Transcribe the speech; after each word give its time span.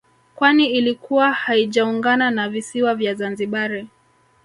Kwani 0.35 0.65
ilikuwa 0.67 1.31
haijaungana 1.33 2.31
na 2.31 2.49
visiwa 2.49 2.95
vya 2.95 3.13
Zanzibari 3.15 3.87